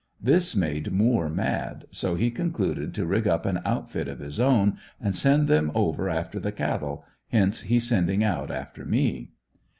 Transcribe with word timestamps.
This 0.19 0.55
made 0.55 0.91
Moore 0.91 1.29
mad, 1.29 1.85
so 1.91 2.15
he 2.15 2.31
concluded 2.31 2.91
to 2.95 3.05
rig 3.05 3.27
up 3.27 3.45
an 3.45 3.59
outfit 3.63 4.07
of 4.07 4.17
his 4.17 4.39
own 4.39 4.77
and 4.99 5.15
send 5.15 5.47
them 5.47 5.71
over 5.75 6.09
after 6.09 6.39
the 6.39 6.51
cattle, 6.51 7.05
hence 7.27 7.61
he 7.61 7.77
sending 7.77 8.23
out 8.23 8.49
after 8.49 8.83
me. 8.83 9.33